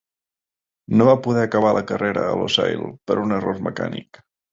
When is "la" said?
1.79-1.83